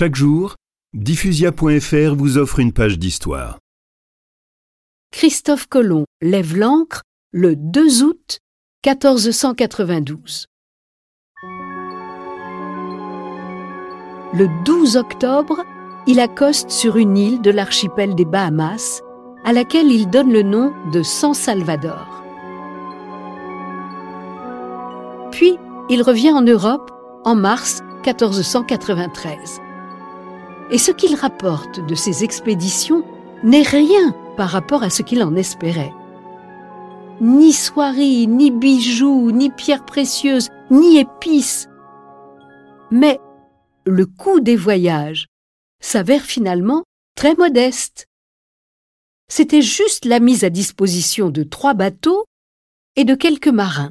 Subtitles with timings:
[0.00, 0.54] Chaque jour,
[0.94, 3.58] diffusia.fr vous offre une page d'histoire.
[5.12, 8.38] Christophe Colomb lève l'ancre le 2 août
[8.86, 10.46] 1492.
[14.32, 15.66] Le 12 octobre,
[16.06, 19.02] il accoste sur une île de l'archipel des Bahamas,
[19.44, 22.24] à laquelle il donne le nom de San Salvador.
[25.30, 25.58] Puis,
[25.90, 26.90] il revient en Europe
[27.26, 29.60] en mars 1493.
[30.70, 33.04] Et ce qu'il rapporte de ses expéditions
[33.42, 35.92] n'est rien par rapport à ce qu'il en espérait.
[37.20, 41.68] Ni soieries, ni bijoux, ni pierres précieuses, ni épices.
[42.90, 43.20] Mais
[43.84, 45.26] le coût des voyages
[45.80, 46.84] s'avère finalement
[47.16, 48.06] très modeste.
[49.28, 52.24] C'était juste la mise à disposition de trois bateaux
[52.96, 53.90] et de quelques marins.